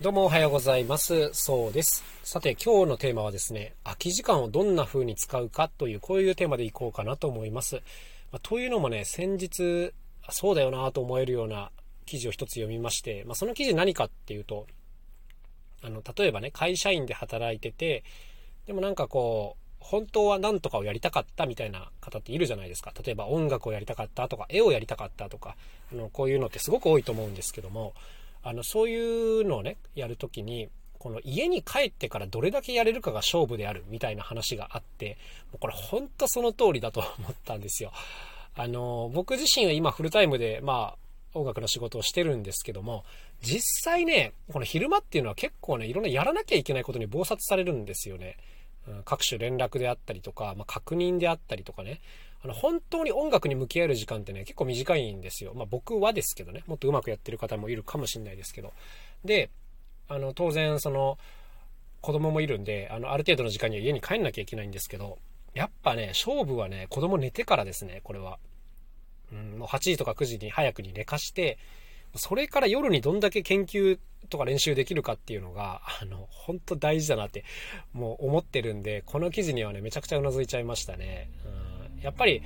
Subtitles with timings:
[0.00, 1.30] どうもおはようございます。
[1.32, 2.04] そうです。
[2.22, 7.82] さて今日のテーマはですね、空き時間をどんな風に使うかというこういうテーマでいこうかなと思います。
[8.30, 9.92] まあ、というのもね、先日、
[10.30, 11.72] そうだよなと思えるような
[12.06, 14.68] 記事を一つ読みまして、まあ、その記事何かっていうと、
[15.82, 18.04] あの、例えばね、会社員で働いてて、
[18.68, 22.92] でもなんかこう、本当は何とかをやりたかったみたいな方っているじゃないですか。
[23.04, 25.56] 例えば音楽をやりたかったとか、絵をやりたかったとか、
[25.92, 27.94] あの、こういうのってすごく多いと思うんですけども、
[28.48, 28.96] あの、そうい
[29.42, 35.18] うのをね、やるときに、この家に帰ってからどれだけやれるかが勝負であるみたいな話があって、
[35.52, 37.92] もうこれ本当その通りだと思ったんですよ。
[38.56, 43.04] あの、僕自身は今フルタイムで、まあ、音楽の仕事をしてるんですけども、
[43.42, 48.38] 実際ね、この昼間っていうのは結構ね、いろんなやらなきゃいけないことに忙殺されるんですよね。
[49.04, 52.00] 各種連絡であったりとか、まあ、確認であったりとかね、
[52.44, 55.54] あの、本当に音楽に向き合える時間ってね、結構短いんですよ。
[55.54, 58.72] まあ、僕はですけどね、もっと上手くやってる方もいるかもしれないですけど。
[59.24, 59.50] で、
[60.08, 61.18] あの、当然、その、
[62.00, 65.18] 子供もいるんで、あの、ある程度の時間には家に帰んなきゃいけないんですけど、
[65.54, 68.38] やっぱね、勝負はね、子供寝てからですね、これは。
[69.32, 71.58] うん、もう8時とか9時に早くに寝かして、
[72.14, 73.98] それから夜にどんだけ研究
[74.30, 77.44] とか練習できるかっていうのが、あの、本当大事だなって、
[77.92, 81.28] もう思ってるんで、この記事にはね、めちゃくちゃうなずいちゃいましたね。
[81.44, 81.57] うん、
[82.02, 82.42] やっぱり、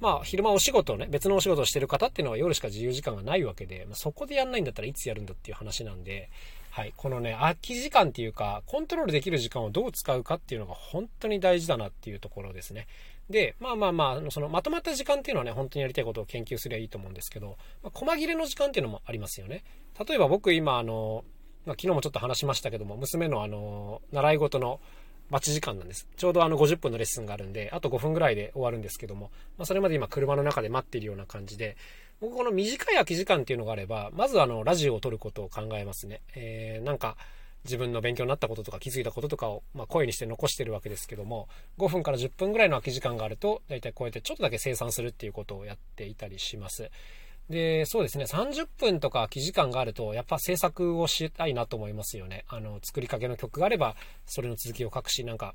[0.00, 6.30] まあ、昼間お仕事をね、別のお仕事をしてる方っていうのは夜しか自由時間がないわけで、まあ、そこでやんないんだったらいつやるんだっていう話なんで、
[6.70, 12.88] はい、このね、空き時間っていうか、コントロールできる時間をどう使うかっていうのが本当に大事だなっていうところですね。
[13.30, 19.62] で、まあまあまあ、そのまとまった時間っていうのはね、本当にやりたいことを研究すればいいと思うんですけど、まあ、細切れの時間っていうのもありますよね。
[20.06, 21.24] 例えば僕今、あの、
[21.64, 24.80] まあ、昨日もちょっと話しましたけども、娘のあの、習い事の
[25.30, 26.06] 待ち時間なんです。
[26.16, 31.76] ちょうどあの50分のレッスンがあるんで、あと5分ぐらいで終わるんですけども、まあ、それまで今車の中で待っているような感じで、
[32.20, 36.20] 僕この短い空き時間っていうのがあれば、まずあの、ラジオを撮ることを考えますね。
[36.34, 37.16] えー、なんか、
[37.64, 46.90] 自分の勉強になったこととか気づいたこととかを、ま、声にして残してるわけですけども、5分から10分ぐらいの空き時間があると、だいたいこうやってちょっとだけ生産するっていうことをやっていたりします。
[47.50, 52.44] で、そうですね、30分とか空き時間があると、やっぱ制作をしたいなと思いますよね。
[52.48, 53.96] あの、作りかけの曲があれば、
[54.26, 55.54] それの続きを書くし、なんか、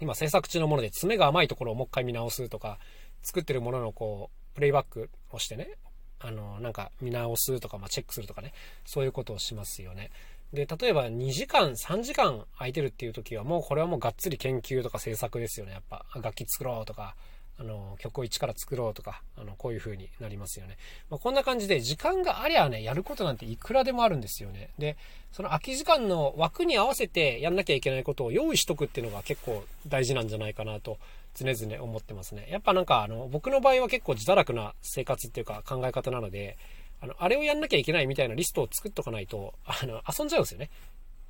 [0.00, 2.78] 今制作中のもので爪が甘いところをもう一回見直すとか、
[3.22, 5.76] 作ってるもののこう、プレイバックをしてね、
[6.20, 8.52] あの、なんか見直すとか、まあ、チェックするとかね、
[8.84, 10.10] そういうことをしますよね。
[10.52, 15.72] で、例えば2時間、3時間空いてるっていう時はもうこれはもうがっつり研究とか制作ですよね。
[15.72, 17.16] やっぱ楽器作ろうとか、
[17.58, 20.76] あの、曲を一から作ろうとか、あの、こういう風になりますよね。
[21.08, 24.70] まあ、こんな感じで時間がありゃね、やることなんていくらでもあるんですよね。
[24.78, 24.96] で、
[25.32, 30.98] その空き時間の枠に合わせてやんなきゃいけないことを用意しとくっていうのが結構大事なんじゃないかなと
[31.34, 32.48] 常々思ってますね。
[32.50, 36.56] やっぱなんかあの、僕の場合は結構自堕落な生活っていうか考え方なので、
[37.00, 40.70] あの、あれをやんなきゃいけないみたいなリストを作っとかないと、あの、遊んじゃうんですよね。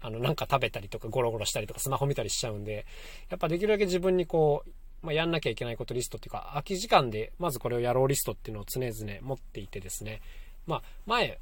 [0.01, 2.85] あの、なんか食べたりとかゴロゴロしたりとかスマホ見たりしちゃうんで、
[3.31, 4.71] やっぱできるだけ自分にこう、
[5.05, 10.23] まあ、やんなきゃいけないことリストっていうか、空き時間でまずこれをやろうリストっていうのを常々持っていてですね、
[10.67, 11.39] まあ、前、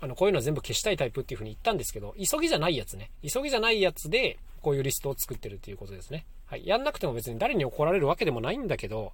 [0.00, 3.10] あの、こういうのは全部消したいタイプっていうふうに言ったんですけど、急ぎじゃないやつね。
[3.22, 6.24] 急ぎじゃないやつで、こういうリストを作ってるっていうことですね。
[6.46, 6.66] はい。
[6.66, 9.12] やんなくても別に誰に怒られるわけでもないんだけど、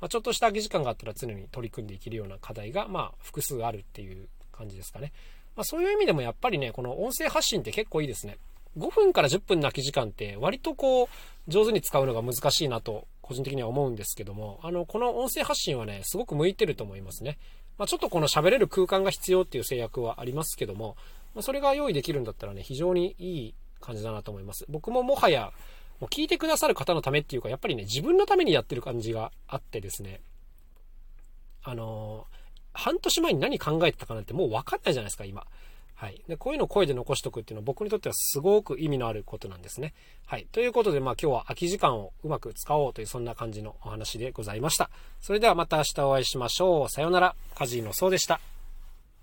[0.00, 5.12] まあ、ちょっとした空き時間があったら常に取り組んでいけるような課題が、まあ、複数あるっていう感じですかね。
[5.56, 8.38] まあ、そういう意味でもやっぱりね、この音声発信って結構いいですね。
[8.76, 11.08] 5分から10分の空き時間って割とこう、
[11.48, 17.38] 上手に使うのが難しいなと、個人的には思うんですけども、あの、この音声発信はね、すごく向いてると思いますね。
[17.76, 20.96] まあ、ちょっとこの喋れる空間が必要っていう制約はありますけども、
[21.34, 24.64] まあ、それが用意できるんだったらね、非常にいい感じだなと思います。
[24.68, 25.52] 僕ももはや、
[26.00, 30.20] もう聞いてくださる方のためっていうか、やっぱりね、自分のためにやってる感じがあってですね、
[31.62, 32.38] あのー
[32.78, 35.44] 半年前に何考えてたかなんてもう分かんないじゃないですか、今。
[35.98, 36.22] はい。
[36.28, 39.94] で、こういうのを声で残しとくっていうのは僕にとってはすごく意味のあることなんですね。
[40.26, 40.46] はい。
[40.52, 44.90] ということで、まあ今日は空き時間をうまく使おうというそんな感じのお話でございました。
[45.20, 46.88] それではまた明日お会いしましょう。
[46.88, 47.34] さようなら。
[47.56, 48.40] カジーのそうでした。